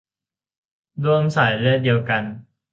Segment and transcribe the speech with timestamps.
[1.05, 2.23] ร่วมสายเลือดเดียวกัน